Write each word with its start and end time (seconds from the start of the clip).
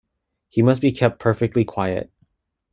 He 0.49 0.63
must 0.63 0.81
be 0.81 0.91
kept 0.91 1.19
perfectly 1.19 1.63
quiet. 1.63 2.09